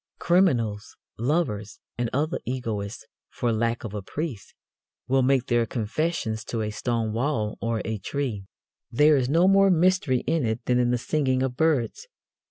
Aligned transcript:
Criminals, 0.17 0.97
lovers 1.19 1.79
and 1.95 2.09
other 2.11 2.39
egoists, 2.43 3.05
for 3.29 3.51
lack 3.53 3.83
of 3.83 3.93
a 3.93 4.01
priest, 4.01 4.55
will 5.07 5.21
make 5.21 5.45
their 5.45 5.67
confessions 5.67 6.43
to 6.45 6.61
a 6.63 6.71
stone 6.71 7.13
wall 7.13 7.55
or 7.61 7.83
a 7.85 7.99
tree. 7.99 8.47
There 8.89 9.15
is 9.15 9.29
no 9.29 9.47
more 9.47 9.69
mystery 9.69 10.21
in 10.21 10.43
it 10.43 10.65
than 10.65 10.79
in 10.79 10.89
the 10.89 10.97
singing 10.97 11.43
of 11.43 11.55
birds. 11.55 12.07